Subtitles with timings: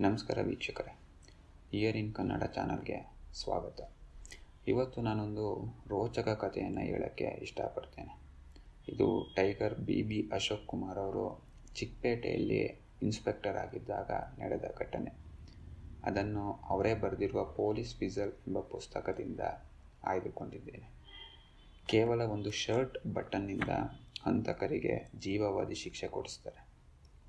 [0.00, 0.98] ನಮಸ್ಕಾರ ವೀಕ್ಷಕರೇ.
[1.72, 3.90] ಇಯರ್ ಇನ್ ಕನ್ನಡ ಚಾನಲ್ಗೆ ಸ್ವಾಗತ.
[4.66, 8.20] ಇವತ್ತು ನಾನೊಂದು ರೋಚಕ ಕಥೆಯನ್ನು ಹೇಳೋಕ್ಕೆ ಇಷ್ಟಪಡ್ತೇನೆ.
[8.88, 12.58] ಇದು tiger B B Ashok Kumar ಅವರು ಚಿಕ್ಕಪೇಟೆಯಲ್ಲಿ
[13.02, 15.12] ಇನ್ಸ್ಪೆಕ್ಟರ್ ಆಗಿದ್ದಾಗ ನಡೆದ ಘಟನೆ.
[16.04, 19.40] ಅದನ್ನು ಅವರೇ ಬರೆದಿರುವ ಪೊಲೀಸ್ ವಿಸಲ್ ಎಂಬ ಪುಸ್ತಕದಿಂದ
[20.04, 20.90] ಆಯ್ದುಕೊಂಡಿದ್ದೇನೆ.
[21.86, 23.70] ಕೇವಲ ಒಂದು ಶರ್ಟ್ ಬಟನ್ನಿಂದ
[24.22, 26.68] ಹಂತಕರಿಗೆ ಜೀವಾವಧಿ ಶಿಕ್ಷೆ ಕೊಡಿಸ್ತಾರೆ.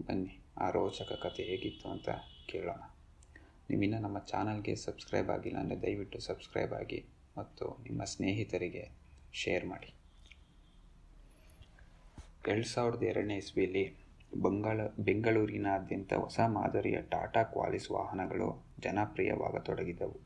[0.08, 2.10] ಬನ್ನಿ, ಆ ರೋಚಕ ಕಥೆ ಹೇಗಿತ್ತು ಅಂತ
[2.54, 2.82] ಕೇಳೋಣ.
[3.70, 7.00] ನೀವಿನ್ನು ನಮ್ಮ ಚಾನಲ್ಗೆ ಸಬ್ಸ್ಕ್ರೈಬ್ ಆಗಿಲ್ಲ ಅಂದರೆ ದಯವಿಟ್ಟು ಸಬ್ಸ್ಕ್ರೈಬ್ ಆಗಿ
[7.38, 8.84] ಮತ್ತು ನಿಮ್ಮ ಸ್ನೇಹಿತರಿಗೆ
[9.42, 9.90] ಶೇರ್ ಮಾಡಿ.
[12.52, 13.84] ಎರಡು ಸಾವಿರದ ಎರಡನೇ ಇಸ್ವಿಯಲ್ಲಿ
[14.44, 18.48] ಬಂಗಾಳ, ಬೆಂಗಳೂರಿನಾದ್ಯಂತ ಹೊಸ ಮಾದರಿಯ ಟಾಟಾ ಕ್ವಾಲಿಸ್ ವಾಹನಗಳು
[18.86, 20.18] ಜನಪ್ರಿಯವಾಗತೊಡಗಿದವು.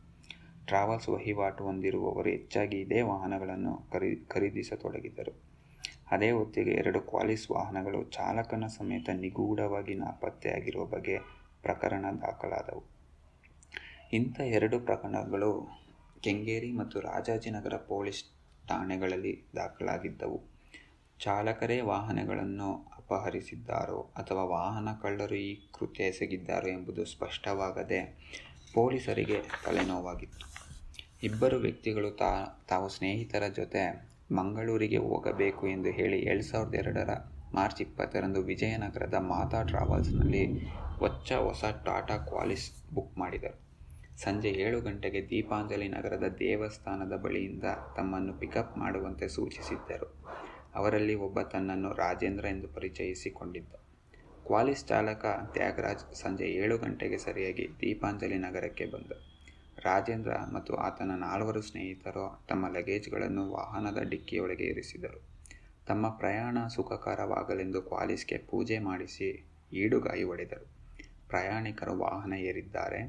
[0.70, 5.34] ಟ್ರಾವೆಲ್ಸ್ ವಹಿವಾಟು ಹೊಂದಿರುವವರು ಹೆಚ್ಚಾಗಿ ಇದೇ ವಾಹನಗಳನ್ನು ಖರೀ, ಖರೀದಿಸತೊಡಗಿದರು.
[6.16, 11.16] ಅದೇ ಹೊತ್ತಿಗೆ ಎರಡು ಕ್ವಾಲಿಸ್ ವಾಹನಗಳು ಚಾಲಕನ ಸಮೇತ ನಿಗೂಢವಾಗಿ ನಾಪತ್ತೆಯಾಗಿರುವ ಬಗ್ಗೆ
[11.64, 12.84] ಪ್ರಕರಣ ದಾಖಲಾದವು.
[14.14, 15.52] ಇಂಥ ಎರಡು ಪ್ರಕರಣಗಳು
[16.22, 18.24] ಕೆಂಗೇರಿ ಮತ್ತು ರಾಜಾಜಿನಗರ ಪೊಲೀಸ್
[18.68, 20.40] ಠಾಣೆಗಳಲ್ಲಿ ದಾಖಲಾಗಿದ್ದವು.
[21.20, 28.00] ಚಾಲಕರೇ ವಾಹನಗಳನ್ನು ಅಪಹರಿಸಿದ್ದಾರೋ ಅಥವಾ ವಾಹನ ಕಳ್ಳರು ಈ ಕೃತ್ಯ ಎಸಗಿದ್ದಾರೋ ಎಂಬುದು ಸ್ಪಷ್ಟವಾಗದೆ
[28.74, 30.46] ಪೊಲೀಸರಿಗೆ ತಲೆನೋವಾಗಿತ್ತು.
[31.24, 32.32] ಇಬ್ಬರು ವ್ಯಕ್ತಿಗಳು ತಾ,
[32.70, 33.84] ತಾವು ಸ್ನೇಹಿತರ ಜೊತೆ
[34.32, 37.10] ಮಂಗಳೂರಿಗೆ ಹೋಗಬೇಕು ಎಂದು ಹೇಳಿ ಎರಡು ಸಾವಿರದ ಎರಡರ
[37.54, 40.44] ಮಾರ್ಚ್ ಇಪ್ಪತ್ತರಂದು ವಿಜಯನಗರದ ಮಾತಾ ಟ್ರಾವೆಲ್ಸ್ನಲ್ಲಿ
[41.04, 43.58] ಹೊಚ್ಚ ಹೊಸ ಟಾಟಾ ಕ್ವಾಲಿಸ್ ಬುಕ್ ಮಾಡಿದರು.
[44.18, 47.64] ಸಂಜೆ ಏಳು ಗಂಟೆಗೆ ದೀಪಾಂಜಲಿ ನಗರದ ದೇವಸ್ಥಾನದ ಬಳಿಯಿಂದ
[47.96, 50.08] ತಮ್ಮನ್ನು ಪಿಕಪ್ ಮಾಡುವಂತೆ ಸೂಚಿಸಿದ್ದರು.
[50.76, 53.74] ಅವರಲ್ಲಿ ಒಬ್ಬ ತನ್ನನ್ನು ರಾಜೇಂದ್ರ ಎಂದು ಪರಿಚಯಿಸಿಕೊಂಡಿದ್ದ.
[54.46, 59.12] ಕ್ವಾಲಿಸ್ ಚಾಲಕ ತ್ಯಾಗರಾಜ್ ಸಂಜೆ ಏಳು ಗಂಟೆಗೆ ಸರಿಯಾಗಿ ದೀಪಾಂಜಲಿ ನಗರಕ್ಕೆ ಬಂದ.
[59.78, 65.22] ರಾಜೇಂದ್ರ ಮತ್ತು ಆತನ ನಾಲ್ವರು ಸ್ನೇಹಿತರು ತಮ್ಮ ಲಗೇಜ್ಗಳನ್ನು ವಾಹನದ ಡಿಕ್ಕಿಯೊಳಗೆ ಇರಿಸಿದರು.
[65.88, 69.30] ತಮ್ಮ ಪ್ರಯಾಣ ಸುಖಕರವಾಗಲೆಂದು ಕ್ವಾಲಿಸ್ಗೆ ಪೂಜೆ ಮಾಡಿಸಿ
[69.74, 70.83] ಈಡುಗಾಯಿ ಹೊಡೆದರು
[71.34, 73.00] ಪ್ರಯಾಣಿಕರು ವಾಹನ ಏರಿದ್ದಾರೆ.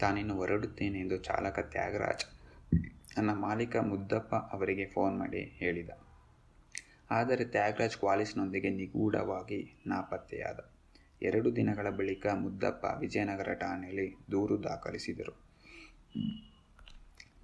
[0.00, 2.24] ತಾನಿನ್ನು ಹೊರಡುತ್ತೇನೆ ಎಂದು ಚಾಲಕ ತ್ಯಾಗರಾಜ್
[3.18, 5.90] ನನ್ನ ಮಾಲೀಕ ಮುದ್ದಪ್ಪ ಅವರಿಗೆ ಫೋನ್ ಮಾಡಿ ಹೇಳಿದ.
[7.10, 10.58] ಆದರೆ ತ್ಯಾಗರಾಜ್ ಕ್ವಾಲಿಸ್ನೊಂದಿಗೆ ನಿಗೂಢವಾಗಿ ನಾಪತ್ತೆಯಾದ.
[11.22, 15.34] ಎರಡು ದಿನಗಳ ಬಳಿಕ ಮುದ್ದಪ್ಪ ವಿಜಯನಗರ ಠಾಣೆಯಲ್ಲಿ ದೂರು ದಾಖಲಿಸಿದರು.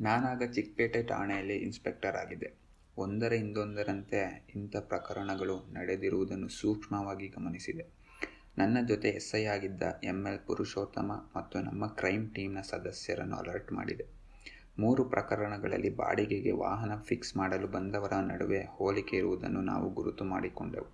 [0.00, 2.50] ನಾನಾಗ ಚಿಕ್ಕಪೇಟೆ ಠಾಣೆಯಲ್ಲಿ ಇನ್ಸ್ಪೆಕ್ಟರ್ ಆಗಿದ್ದೆ.
[2.96, 7.97] ಒಂದರ ಹಿಂದೊಂದರಂತೆ ಇಂಥ ಪ್ರಕರಣಗಳು ನಡೆದಿರುವುದನ್ನು ಸೂಕ್ಷ್ಮವಾಗಿ ಗಮನಿಸಿದೆ.
[8.58, 14.06] ನನ್ನ ಜೊತೆ ಎಸ್ ಐ ಆಗಿದ್ದ ಎಂ ಎಲ್ ಪುರುಷೋತ್ತಮ ಮತ್ತು ನಮ್ಮ ಕ್ರೈಮ್ ಟೀಮ್ನ ಸದಸ್ಯರನ್ನು ಅಲರ್ಟ್ ಮಾಡಿದೆ.
[14.78, 20.86] ಮೂರು ಪ್ರಕರಣಗಳಲ್ಲಿ ಬಾಡಿಗೆಗೆ ವಾಹನ ಫಿಕ್ಸ್ ಮಾಡಲು ಬಂದವರ ನಡುವೆ ಹೋಲಿಕೆ ಇರುವುದನ್ನು ನಾವು ಗುರುತು ಮಾಡಿಕೊಂಡೆವು.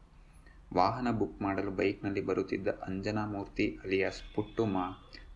[0.75, 4.77] ವಾಹನ ಬುಕ್ ಮಾಡಲು ಬೈಕ್ನಲ್ಲಿ ಬರುತ್ತಿದ್ದ ಅಂಜನಾ ಮೂರ್ತಿ ಅಲಿಯಾಸ್ ಪುಟ್ಟುಮ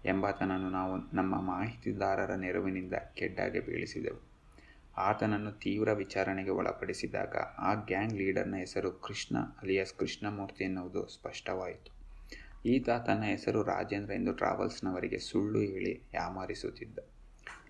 [0.04, 4.20] ಎಂಬಾತನನ್ನು ನಾವು ನಮ್ಮ ಮಾಹಿತಿದಾರರ ನೆರವಿನಿಂದ ಕೆಡ್ಡಾಗೆ ಬೀಳಿಸಿದೆವು.
[4.96, 11.97] ಆತನನ್ನು ತೀವ್ರ ವಿಚಾರಣೆಗೆ ಒಳಪಡಿಸಿದಾಗ ಆ ಗ್ಯಾಂಗ್ ಲೀಡರ್ನ ಹೆಸರು ಕೃಷ್ಣ ಅಲಿಯಾಸ್ ಕೃಷ್ಣಮೂರ್ತಿ ಎನ್ನುವುದು ಸ್ಪಷ್ಟವಾಯಿತು.
[12.64, 16.98] ಈತ ತನ್ನ ಹೆಸರು ರಾಜೇಂದ್ರ ಎಂದು ಟ್ರಾವೆಲ್ಸ್ನವರಿಗೆ ಸುಳ್ಳು ಹೇಳಿ ಯಾಮಾರಿಸುತ್ತಿದ್ದ.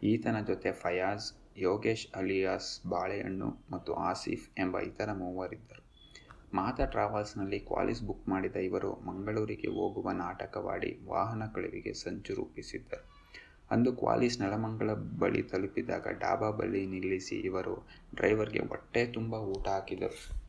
[0.03, 5.85] ಈತನ ಜೊತೆ ಫಯಾಜ್, ಯೋಗೇಶ್ ಅಲಿಯಾಸ್ ಬಾಳೆಹಣ್ಣು ಮತ್ತು ಆಸಿಫ್ ಎಂಬ ಇತರ ಮೂವರಿದ್ದರು.
[6.55, 13.19] ಮಾತಾ ಟ್ರಾವೆಲ್ಸ್ನಲ್ಲಿ ಕ್ವಾಲಿಸ್ ಬುಕ್ ಮಾಡಿದ ಇವರು ಮಂಗಳೂರಿಗೆ ಹೋಗುವ ನಾಟಕವಾಡಿ ವಾಹನ ಕಳುವಿಗೆ ಸಂಚು ರೂಪಿಸಿದ್ದರು.
[13.71, 20.49] ಅಂದು ಕ್ವಾಲಿಸ್ ನೆಲಮಂಗಳ ಬಳಿ ತಲುಪಿದಾಗ ಡಾಬಾ ಬಳಿ ನಿಲ್ಲಿಸಿ ಇವರು ಡ್ರೈವರ್ಗೆ ಹೊಟ್ಟೆ ತುಂಬ ಊಟ ಹಾಕಿದರು.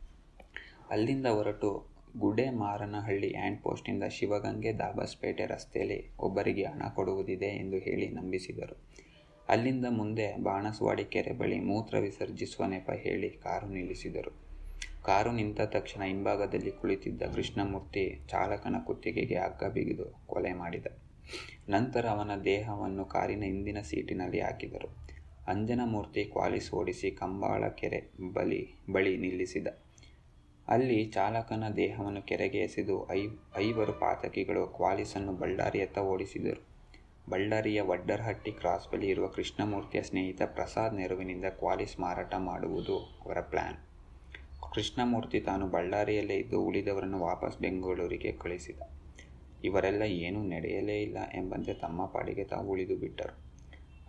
[0.89, 8.87] ಅಲ್ಲಿಂದ ಹೊರಟು ಗುಡೆ ಮಾರನಹಳ್ಳಿ ಹ್ಯಾಂಡ್ ಪೋಸ್ಟಿಂದ ಶಿವಗಂಗೆ ದಾಬಸ್ಪೇಟೆ ರಸ್ತೆಯಲ್ಲಿ ಒಬ್ಬರಿಗೆ ಹಣ ಕೊಡುವುದಿದೆ ಎಂದು ಹೇಳಿ ನಂಬಿಸಿದರು.
[9.49, 14.49] ಅಲ್ಲಿಂದ ಮುಂದೆ ಬಾಣಸವಾಡಿ ಕೆರೆ ಬಳಿ ಮೂತ್ರ ವಿಸರ್ಜಿಸುವ ನೆಪ ಹೇಳಿ ಕಾರು ನಿಲ್ಲಿಸಿದರು.
[15.03, 20.85] ಕಾರು ನಿಂತ ತಕ್ಷಣ ಹಿಂಭಾಗದಲ್ಲಿ ಕುಳಿತಿದ್ದ ಕೃಷ್ಣಮೂರ್ತಿ ಚಾಲಕನ ಕುತ್ತಿಗೆಗೆ ಹಗ್ಗ ಬಿಗಿದು ಕೊಲೆ ಮಾಡಿದ.
[21.69, 24.97] ನಂತರ ಅವನ ದೇಹವನ್ನು ಕಾರಿನ ಹಿಂದಿನ ಸೀಟಿನಲ್ಲಿ ಹಾಕಿದರು.
[25.47, 29.67] ಅಂಜನಮೂರ್ತಿ ಕ್ವಾಲಿಸ್ ಓಡಿಸಿ ಕಂಬಾಳ ಕೆರೆ ಬಳಿ ಬಳಿ ನಿಲ್ಲಿಸಿದ.
[30.69, 33.21] ಅಲ್ಲಿ ಚಾಲಕನ ದೇಹವನ್ನು ಕೆರೆಗೆ ಎಸೆದು ಐ,
[33.57, 36.61] ಐವರು ಪಾತಕಿಗಳು ಕ್ವಾಲಿಸನ್ನು ಬಳ್ಳಾರಿಯತ್ತ ಓಡಿಸಿದರು.
[37.29, 43.77] ಬಳ್ಳಾರಿಯ ವಡ್ಡರ್ಹಟ್ಟಿ ಕ್ರಾಸ್ ಬಳಿ ಇರುವ ಕೃಷ್ಣಮೂರ್ತಿಯ ಸ್ನೇಹಿತ ಪ್ರಸಾದ್ ನೆರವಿನಿಂದ ಕ್ವಾಲಿಸ್ ಮಾರಾಟ ಮಾಡುವುದು ಅವರ ಪ್ಲ್ಯಾನ್
[44.73, 48.81] ಕೃಷ್ಣಮೂರ್ತಿ ತಾನು ಬಳ್ಳಾರಿಯಲ್ಲೇ ಇದ್ದು ಉಳಿದವರನ್ನು ವಾಪಸ್ ಬೆಂಗಳೂರಿಗೆ ಕಳಿಸಿದ.
[49.63, 53.35] ಇವರೆಲ್ಲ ಏನೂ ನಡೆಯಲೇ ಇಲ್ಲ ಎಂಬಂತೆ ತಮ್ಮ ಪಾಡಿಗೆ ತಾವು ಉಳಿದು ಬಿಟ್ಟರು.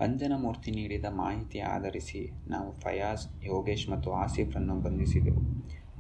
[0.01, 5.43] ಅಂಜನಮೂರ್ತಿ ನೀಡಿದ ಮಾಹಿತಿ ಆಧರಿಸಿ ನಾವು ಫಯಾಜ್, ಯೋಗೇಶ್ ಮತ್ತು ಆಸಿಫ್ರನ್ನು ಬಂಧಿಸಿದೆವು.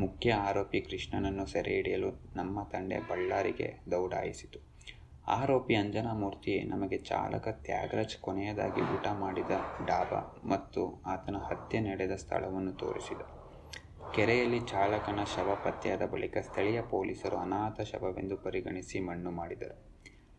[0.00, 4.58] ಮುಖ್ಯ ಆರೋಪಿ ಕೃಷ್ಣನನ್ನು ಸೆರೆ ಹಿಡಿಯಲು ನಮ್ಮ ತಂಡ ಬಳ್ಳಾರಿಗೆ ದೌಡಾಯಿಸಿತು.
[5.28, 9.50] ಆರೋಪಿ ಅಂಜನಾ ಮೂರ್ತಿ ನಮಗೆ ಚಾಲಕ ತ್ಯಾಗರಾಜ್ ಕೊನೆಯದಾಗಿ ಊಟ ಮಾಡಿದ
[9.86, 13.20] ಡಾಬಾ ಮತ್ತು ಆತನ ಹತ್ಯೆ ನಡೆದ ಸ್ಥಳವನ್ನು ತೋರಿಸಿದ.
[14.14, 19.76] ಕೆರೆಯಲ್ಲಿ ಚಾಲಕನ ಶವ ಪತ್ತೆಯಾದ ಬಳಿಕ ಸ್ಥಳೀಯ ಪೊಲೀಸರು ಅನಾಥ ಶವವೆಂದು ಪರಿಗಣಿಸಿ ಮಣ್ಣು ಮಾಡಿದರು.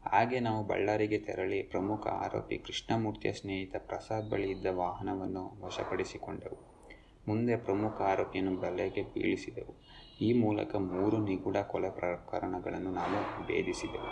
[0.06, 6.81] ಹಾಗೆ ನಾವು ಬಳ್ಳಾರಿಗೆ ತೆರಳಿ ಪ್ರಮುಖ ಆರೋಪಿ ಕೃಷ್ಣಮೂರ್ತಿಯ ಸ್ನೇಹಿತ ಪ್ರಸಾದ್ ಬಳಿ ಇದ್ದ ವಾಹನವನ್ನು ವಶಪಡಿಸಿಕೊಂಡೆವು.
[7.28, 9.74] ಮುಂದೆ ಪ್ರಮುಖ ಆರೋಪಿಯನ್ನು ಬಲೆಗೆ ಬೀಳಿಸಿದೆವು.
[10.22, 14.12] ಈ ಮೂಲಕ ಮೂರು ನಿಗೂಢ ಕೊಲೆ ಪ್ರಕರಣಗಳನ್ನು ನಾವು ಭೇದಿಸಿದೆವು.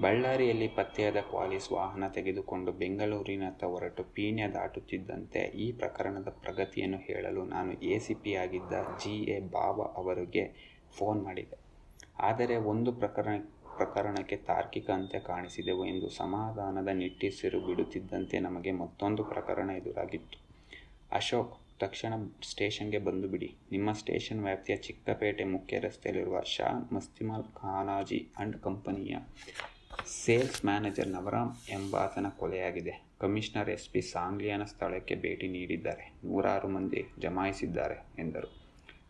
[0.00, 8.34] ಬಳ್ಳಾರಿಯಲ್ಲಿ ಪತ್ತೆಯಾದ ಕ್ವಾಲಿಸ್ ವಾಹನ ತೆಗೆದುಕೊಂಡು ಬೆಂಗಳೂರಿನತ್ತ ಹೊರಟು ಪೀಣ್ಯ ದಾಟುತ್ತಿದ್ದಂತೆ ಈ ಪ್ರಕರಣದ ಪ್ರಗತಿಯನ್ನು ಹೇಳಲು ನಾನು ಎಸಿಪಿ
[8.34, 9.24] ಆಗಿದ್ದ ಜಿ.
[9.28, 9.40] ಎ.
[9.48, 10.44] ಬಾಬಾ ಅವರಿಗೆ
[10.92, 11.56] ಫೋನ್ ಮಾಡಿದೆ.
[12.20, 13.34] ಆದರೆ ಒಂದು ಪ್ರಕರಣ,
[13.76, 20.38] ಪ್ರಕರಣಕ್ಕೆ ತಾರ್ಕಿಕ ಅಂತ್ಯ ಕಾಣಿಸಿದೆವು ಎಂದು ಸಮಾಧಾನದ ನಿಟ್ಟಿಸಿರು ಬಿಡುತ್ತಿದ್ದಂತೆ ನಮಗೆ ಮತ್ತೊಂದು ಪ್ರಕರಣ ಎದುರಾಗಿತ್ತು.
[21.12, 22.12] ಅಶೋಕ್ ತಕ್ಷಣ
[22.50, 23.48] ಸ್ಟೇಷನ್ಗೆ ಬಂದು ಬಿಡಿ.
[23.72, 29.16] ನಿಮ್ಮ ಸ್ಟೇಷನ್ ವ್ಯಾಪ್ತಿಯ ಚಿಕ್ಕಪೇಟೆ ಮುಖ್ಯ ರಸ್ತೆಯಲ್ಲಿರುವ ಶಾ ಮಸ್ತಿಮಾಲ್ ಖಾನಾಜಿ ಅಂಡ್ ಕಂಪನಿಯ
[30.06, 32.94] ಸೇಲ್ಸ್ ಮ್ಯಾನೇಜರ್ ನವರಾಮ್ ಎಂಬಾತನ ಕೊಲೆಯಾಗಿದೆ.
[33.20, 36.04] ಕಮಿಷನರ್ ಎಸ್ ಪಿ ಸಾಂಗ್ಲಿಯಾನ ಸ್ಥಳಕ್ಕೆ ಭೇಟಿ ನೀಡಿದ್ದಾರೆ.
[36.24, 38.50] ನೂರಾರು ಮಂದಿ ಜಮಾಯಿಸಿದ್ದಾರೆ ಎಂದರು.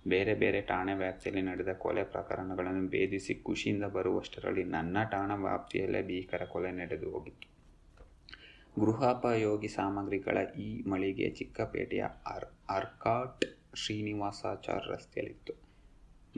[0.09, 6.71] ಬೇರೆ ಬೇರೆ ಠಾಣೆ ವ್ಯಾಪ್ತಿಯಲ್ಲಿ ನಡೆದ ಕೊಲೆ ಪ್ರಕರಣಗಳನ್ನು ಭೇದಿಸಿ ಖುಷಿಯಿಂದ ಬರುವಷ್ಟರಲ್ಲಿ ನನ್ನ ಠಾಣಾ ವ್ಯಾಪ್ತಿಯಲ್ಲೇ ಭೀಕರ ಕೊಲೆ
[6.71, 7.49] ನಡೆದು ಹೋಗಿತ್ತು.
[8.81, 13.45] ಗೃಹೋಪಯೋಗಿ ಸಾಮಗ್ರಿಗಳ ಈ ಮಳಿಗೆ ಚಿಕ್ಕಪೇಟೆಯ ಆರ್, ಆರ್ಕಾಟ್
[13.75, 15.55] ಶ್ರೀನಿವಾಸಾಚಾರ್ ರಸ್ತೆಯಲ್ಲಿತ್ತು.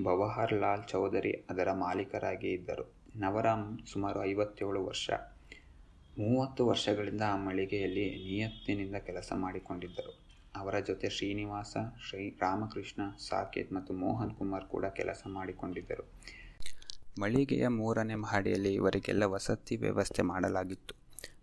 [0.03, 2.85] ಬವಹರ್ ಲಾಲ್ ಚೌಧರಿ ಅದರ ಮಾಲೀಕರಾಗಿ ಇದ್ದರು.
[3.17, 5.11] ನವರಾಮ್ ಸುಮಾರು ಐವತ್ತೇಳು ವರ್ಷ,
[6.19, 10.13] ಮೂವತ್ತು ವರ್ಷಗಳಿಂದ ಆ ಮಳಿಗೆಯಲ್ಲಿ ನಿಯತ್ತಿನಿಂದ ಕೆಲಸ ಮಾಡಿಕೊಂಡಿದ್ದರು.
[10.57, 11.77] ಅವರ ಜೊತೆ ಶ್ರೀನಿವಾಸ,
[12.09, 16.07] ಶ್ರೀ ರಾಮಕೃಷ್ಣ, ಸಾಕೇತ್ ಮತ್ತು ಮೋಹನ್ ಕುಮಾರ್ ಕೂಡ ಕೆಲಸ ಮಾಡಿಕೊಂಡಿದ್ದರು.
[17.21, 21.00] ಮಳಿಗೆಯ ಮೂರನೇ ಮಹಡಿಯಲ್ಲಿ ಇವರಿಗೆಲ್ಲ ವಸತಿ ವ್ಯವಸ್ಥೆ ಮಾಡಲಾಗಿತ್ತು.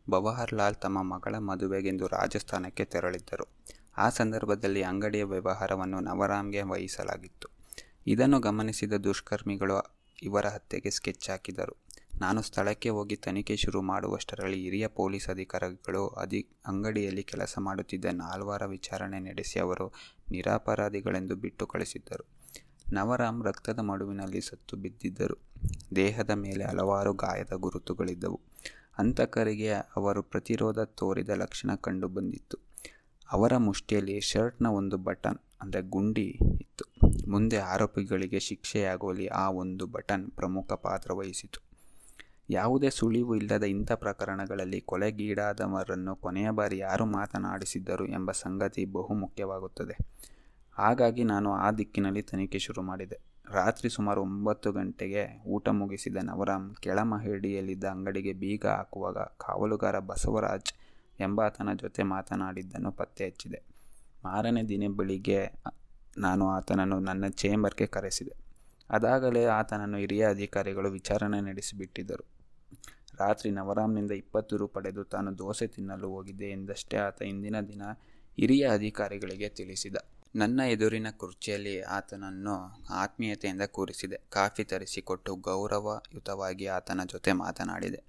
[0.09, 3.47] ಬವಹರ್ ಲಾಲ್ ತಮ್ಮ ಮಗಳ ಮದುವೆಗೆಂದು ರಾಜಸ್ಥಾನಕ್ಕೆ ತೆರಳಿದ್ದರು.
[3.97, 7.49] ಆ ಸಂದರ್ಭದಲ್ಲಿ ಅಂಗಡಿಯ ವ್ಯವಹಾರವನ್ನು ನವರಾಮ್ಗೆ ವಹಿಸಲಾಗಿತ್ತು.
[8.07, 11.87] ಇದನ್ನು ಗಮನಿಸಿದ ದುಷ್ಕರ್ಮಿಗಳು ಇವರ ಹತ್ಯೆಗೆ ಸ್ಕೆಚ್ ಹಾಕಿದರು.
[12.21, 19.19] ನಾನು ಸ್ಥಳಕ್ಕೆ ಹೋಗಿ ತನಿಖೆ ಶುರು ಮಾಡುವಷ್ಟರಲ್ಲಿ ಹಿರಿಯ ಪೊಲೀಸ್ ಅಧಿಕಾರಿಗಳು ಅಧಿ, ಅಂಗಡಿಯಲ್ಲಿ ಕೆಲಸ ಮಾಡುತ್ತಿದ್ದ ನಾಲ್ವರ ವಿಚಾರಣೆ
[19.19, 19.93] ನಡೆಸಿ ಅವರು
[20.31, 22.27] ನಿರಾಪರಾಧಿಗಳೆಂದು ಬಿಟ್ಟು ಕಳಿಸಿದ್ದರು.
[22.93, 25.41] ನವರಾಮ್ ರಕ್ತದ ಮಡುವಿನಲ್ಲಿ ಸತ್ತು ಬಿದ್ದಿದ್ದರು.
[25.95, 28.41] ದೇಹದ ಮೇಲೆ ಹಲವಾರು ಗಾಯದ ಗುರುತುಗಳಿದ್ದವು.
[28.97, 32.57] ಹಂತಕರಿಗೆ ಅವರು ಪ್ರತಿರೋಧ ತೋರಿದ ಲಕ್ಷಣ ಕಂಡು ಬಂದಿತ್ತು.
[33.31, 36.27] ಅವರ ಮುಷ್ಟಿಯಲ್ಲಿ ಶರ್ಟ್ನ ಒಂದು ಬಟನ್, ಅಂದರೆ ಗುಂಡಿ
[36.61, 36.85] ಇತ್ತು.
[37.27, 41.59] ಮುಂದೆ ಆರೋಪಿಗಳಿಗೆ ಶಿಕ್ಷೆಯಾಗುವಲ್ಲಿ ಆ ಒಂದು ಬಟನ್ ಪ್ರಮುಖ ಪಾತ್ರ ವಹಿಸಿತು.
[42.49, 49.95] ಯಾವುದೇ ಸುಳಿವು ಇಲ್ಲದ ಇಂಥ ಪ್ರಕರಣಗಳಲ್ಲಿ ಕೊಲೆಗೀಡಾದವರನ್ನು ಕೊನೆಯ ಬಾರಿ ಯಾರು ಮಾತನಾಡಿಸಿದ್ದರು ಎಂಬ ಸಂಗತಿ ಬಹು ಮುಖ್ಯವಾಗುತ್ತದೆ.
[50.71, 53.26] ಹಾಗಾಗಿ ನಾನು ಆ ದಿಕ್ಕಿನಲ್ಲಿ ತನಿಖೆ ಶುರು ಮಾಡಿದೆ.
[53.51, 60.73] ರಾತ್ರಿ ಸುಮಾರು ಒಂಬತ್ತು ಗಂಟೆಗೆ ಊಟ ಮುಗಿಸಿದ ನವರಾಮ್ ಕೆಳಮಹಡಿಯಲ್ಲಿದ್ದ ಅಂಗಡಿಗೆ ಬೀಗ ಹಾಕುವಾಗ ಕಾವಲುಗಾರ ಬಸವರಾಜ್
[61.19, 63.63] ಎಂಬಾತನ ಜೊತೆ ಮಾತನಾಡಿದ್ದನ್ನು ಪತ್ತೆ ಹಚ್ಚಿದೆ.
[64.23, 65.51] ಮಾರನೇ ದಿನ ಬೆಳಿಗ್ಗೆ
[66.17, 68.35] ನಾನು ಆತನನ್ನು ನನ್ನ ಚೇಂಬರ್ಗೆ ಕರೆಸಿದೆ.
[68.89, 72.25] ಅದಾಗಲೇ ಆತನನ್ನು ಹಿರಿಯ ಅಧಿಕಾರಿಗಳು ವಿಚಾರಣೆ ನಡೆಸಿಬಿಟ್ಟಿದ್ದರು.
[73.19, 77.81] ರಾತ್ರಿ ನವರಾಮ್ನಿಂದ ಇಪ್ಪತ್ತು ರು ಪಡೆದು ತಾನು ದೋಸೆ ತಿನ್ನಲು ಹೋಗಿದ್ದೆ ಎಂದಷ್ಟೇ ಆತ ಇಂದಿನ ದಿನ
[78.39, 79.97] ಹಿರಿಯ ಅಧಿಕಾರಿಗಳಿಗೆ ತಿಳಿಸಿದ.
[80.37, 84.17] ನನ್ನ ಎದುರಿನ ಕುರ್ಚಿಯಲ್ಲಿ ಆತನನ್ನು ಆತ್ಮೀಯತೆಯಿಂದ ಕೂರಿಸಿದೆ.
[84.29, 88.03] ಕಾಫಿ ತರಿಸಿಕೊಟ್ಟು ಗೌರವಯುತವಾಗಿ ಆತನ ಜೊತೆ ಮಾತನಾಡಿದೆ.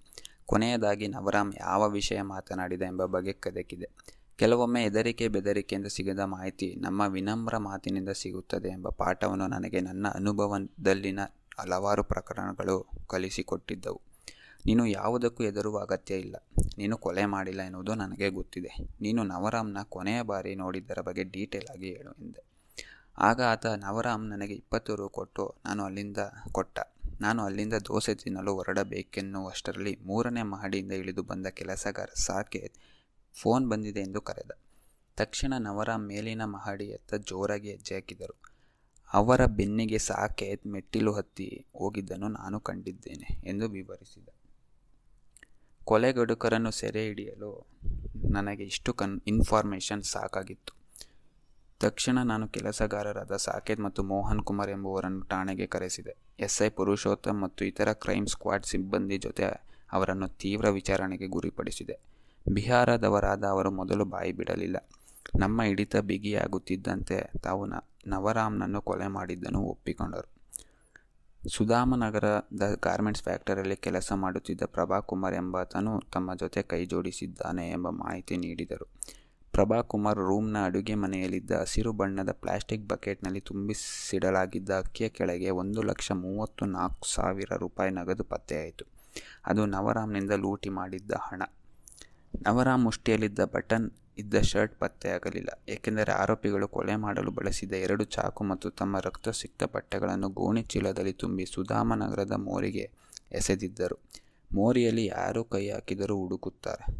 [0.47, 3.91] ಕೊನೆಯದಾಗಿ, ನವರಾಮ್ ಯಾವ ವಿಷಯ ಮಾತನಾಡಿದ ಎಂಬ ಬಗ್ಗೆ ಕದಕಿದೆ.
[4.37, 11.21] ಕೆಲವೊಮ್ಮೆ ಹೆದರಿಕೆ ಬೆದರಿಕೆಯಿಂದ ಸಿಗದ ಮಾಹಿತಿ ನಮ್ಮ ವಿನಮ್ರ ಮಾತಿನಿಂದ ಸಿಗುತ್ತದೆ ಎಂಬ ಪಾಠವನ್ನು ನನಗೆ ನನ್ನ ಅನುಭವದಲ್ಲಿನ
[11.59, 14.08] ಹಲವಾರು ಪ್ರಕರಣಗಳು ಕಲಿಸಿಕೊಟ್ಟಿದ್ದವು.
[14.67, 16.37] ನೀನು ಯಾವುದಕ್ಕೂ ಹೆದರುವ ಅಗತ್ಯ ಇಲ್ಲ.
[16.79, 18.77] ನೀನು ಕೊಲೆ ಮಾಡಿಲ್ಲ ಎನ್ನುವುದು ನನಗೆ ಗೊತ್ತಿದೆ.
[19.01, 22.49] ನೀನು ನವರಾಮ್ನ ಕೊನೆಯ ಬಾರಿ ನೋಡಿದ್ದರ ಬಗ್ಗೆ ಡೀಟೇಲ್ ಆಗಿ ಹೇಳು ಎಂದೆ.
[23.19, 26.17] ಆಗ ಆತ, ನವರಾಮ್ ನನಗೆ ಇಪ್ಪತ್ತು ರು ಕೊಟ್ಟು ನಾನು ಅಲ್ಲಿಂದ
[26.53, 26.79] ಕೊಟ್ಟ.
[27.21, 32.75] ನಾನು ಅಲ್ಲಿಂದ ದೋಸೆ ತಿನ್ನಲು ಹೊರಡಬೇಕೆನ್ನುವಷ್ಟರಲ್ಲಿ ಮೂರನೇ ಮಹಡಿಯಿಂದ ಇಳಿದು ಬಂದ ಕೆಲಸಗಾರ ಸಾಕೇತ್
[33.41, 34.51] ಫೋನ್ ಬಂದಿದೆ ಎಂದು ಕರೆದ.
[35.17, 38.41] ತಕ್ಷಣ ನವರಾಮ್ ಮೇಲಿನ ಮಹಡಿಯತ್ತ ಜೋರಾಗಿ ಹೆಜ್ಜೆ ಹಾಕಿದರು.
[39.13, 44.29] ಅವರ ಬೆನ್ನಿಗೆ ಸಾಕೇತ್ ಮೆಟ್ಟಿಲು ಹತ್ತಿ ಹೋಗಿದ್ದನ್ನು ನಾನು ಕಂಡಿದ್ದೇನೆ ಎಂದು ವಿವರಿಸಿದ.
[45.88, 47.67] ಕೊಲೆಗಡುಕರನ್ನು ಸೆರೆ ಹಿಡಿಯಲು
[48.30, 50.76] ನನಗೆ ಇಷ್ಟು ಕನ್ ಇನ್ಫಾರ್ಮೇಷನ್ ಸಾಕಾಗಿತ್ತು.
[51.80, 56.16] ತಕ್ಷಣ ನಾನು ಕೆಲಸಗಾರರಾದ ಸಾಕೇತ್ ಮತ್ತು ಮೋಹನ್ ಕುಮಾರ್ ಎಂಬುವರನ್ನು ಠಾಣೆಗೆ ಕರೆಸಿದೆ.
[56.40, 59.45] ಎಸ್ ಐ ಪುರುಷೋತ್ತಮ್ ಮತ್ತು ಇತರ ಕ್ರೈಮ್ ಸ್ಕ್ವಾಡ್ ಸಿಬ್ಬಂದಿ ಜೊತೆ
[59.92, 61.99] ಅವರನ್ನು ತೀವ್ರ ವಿಚಾರಣೆಗೆ ಗುರಿಪಡಿಸಿದೆ.
[62.52, 64.76] ಬಿಹಾರದವರಾದ ಅವರು ಮೊದಲು ಬಾಯಿ ಬಿಡಲಿಲ್ಲ.
[65.38, 67.66] ನಮ್ಮ ಹಿಡಿತ ಬಿಗಿಯಾಗುತ್ತಿದ್ದಂತೆ ತಾವು
[68.07, 70.38] ನವರಾಮ್ನನ್ನು ಕೊಲೆ ಮಾಡಿದ್ದನ್ನು ಒಪ್ಪಿಕೊಂಡರು.
[71.49, 78.87] ಸುಧಾಮನಗರದ ಗಾರ್ಮೆಂಟ್ಸ್ ಫ್ಯಾಕ್ಟರಿಯಲ್ಲಿ ಕೆಲಸ ಮಾಡುತ್ತಿದ್ದ ಪ್ರಭಾಕುಮಾರ್ ಎಂಬಾತನು ತಮ್ಮ ಜೊತೆ ಕೈ ಜೋಡಿಸಿದ್ದಾನೆ ಎಂಬ ಮಾಹಿತಿ ನೀಡಿದರು.
[79.55, 87.09] ಪ್ರಭಾಕುಮಾರ್ ರೂಮ್ನ ಅಡುಗೆ ಮನೆಯಲ್ಲಿದ್ದ ಹಸಿರು ಬಣ್ಣದ ಪ್ಲಾಸ್ಟಿಕ್ ಬಕೆಟ್ನಲ್ಲಿ ತುಂಬಿಸಿಡಲಾಗಿದ್ದ ಅಕ್ಕಿಯ ಕೆಳಗೆ ಒಂದು ಲಕ್ಷ ಮೂವತ್ತು ನಾಲ್ಕು
[87.14, 88.87] ಸಾವಿರ ರೂಪಾಯಿ ನಗದು ಪತ್ತೆಯಾಯಿತು
[89.47, 91.43] ಅದು ನವರಾಮ್ನಿಂದ ಲೂಟಿ ಮಾಡಿದ್ದ ಹಣ.
[92.47, 93.88] ನವರಾಮ್ ಮುಷ್ಟಿಯಲ್ಲಿದ್ದ ಬಟನ್
[94.19, 100.63] ಇದ್ದ ಶರ್ಟ್ ಪತ್ತೆಯಾಗಲಿಲ್ಲ ಏಕೆಂದರೆ ಆರೋಪಿಗಳು ಕೊಲೆ ಮಾಡಲು ಬಳಸಿದ ಎರಡು ಚಾಕು ಮತ್ತು ತಮ್ಮ ರಕ್ತಸಿಕ್ತ ಬಟ್ಟೆಗಳನ್ನು ಗೋಣಿ
[100.63, 102.91] ಚೀಲದಲ್ಲಿ ತುಂಬಿ ಸುಧಾಮನಗರದ ಮೋರಿಗೆ
[103.33, 104.01] ಎಸೆದಿದ್ದರು.
[104.55, 106.93] ಮೋರಿಯಲ್ಲಿ ಯಾರು ಕೈ ಹಾಕಿದರೂ ಹುಡುಕುತ್ತಾರೆ.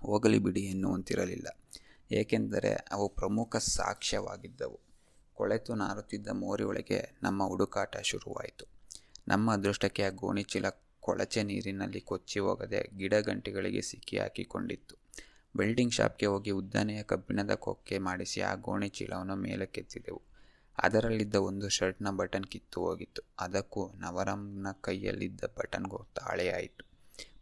[0.00, 1.58] ಹೋಗಲಿ ಬಿಡಿ ಎನ್ನುವಂತಿರಲಿಲ್ಲ.
[2.12, 4.80] ಏಕೆಂದರೆ ಅವು ಪ್ರಮುಖ ಸಾಕ್ಷ್ಯವಾಗಿದ್ದವು.
[5.34, 8.66] ಕೊಳೆತು ನಾರುತ್ತಿದ್ದ ಮೋರಿಯೊಳಗೆ ನಮ್ಮ ಹುಡುಕಾಟ ಶುರುವಾಯಿತು.
[9.28, 10.64] ನಮ್ಮ ಅದೃಷ್ಟಕ್ಕೆ ಆ ಗೋಣಿಚೀಲ
[11.00, 15.03] ಕೊಳಚೆ ನೀರಿನಲ್ಲಿ ಕೊಚ್ಚಿ ಹೋಗದೆ ಗಿಡಗಂಟಿಗಳಿಗೆ ಸಿಕ್ಕಿ ಹಾಕಿಕೊಂಡಿತ್ತು.
[15.56, 20.22] ವೆಲ್ಡಿಂಗ್ ಶಾಪ್ಗೆ ಹೋಗಿ ಉದ್ದನೆಯ ಕಬ್ಬಿಣದ ಕೊಕ್ಕೆ ಮಾಡಿಸಿ ಆ ಗೋಣಿ ಚೀಲವನ್ನು ಮೇಲಕ್ಕೆತ್ತಿದೆವು.
[20.82, 23.22] ಅದರಲ್ಲಿದ್ದ ಒಂದು ಶರ್ಟ್ನ ಬಟನ್ ಕಿತ್ತು ಹೋಗಿತ್ತು.
[23.40, 26.86] ಅದಕ್ಕೂ ನವರಂನ ಕೈಯಲ್ಲಿದ್ದ ಬಟನ್ಗೂ ತಾಳೆಯಾಯಿತು.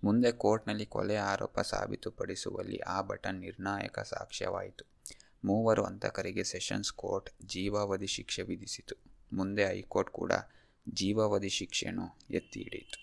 [0.05, 4.85] ಮುಂದೆ ಕೋರ್ಟ್ನಲ್ಲಿ ಕೊಲೆ ಆರೋಪ ಸಾಬೀತುಪಡಿಸುವಲ್ಲಿ ಆ ಬಟನ್ ನಿರ್ಣಾಯಕ ಸಾಕ್ಷ್ಯವಾಯಿತು.
[5.45, 8.95] ಮೂವರು ಹಂತಕರಿಗೆ ಸೆಷನ್ಸ್ ಕೋರ್ಟ್ ಜೀವಾವಧಿ ಶಿಕ್ಷೆ ವಿಧಿಸಿತು.
[9.33, 10.33] ಮುಂದೆ ಹೈಕೋರ್ಟ್ ಕೂಡ
[10.89, 12.91] ಜೀವಾವಧಿ ಶಿಕ್ಷೆಯನ್ನು ಎತ್ತಿ ಹಿಡಿಯಿತು.